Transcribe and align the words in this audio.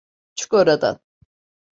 Çık 0.35 0.53
oradan. 0.53 0.99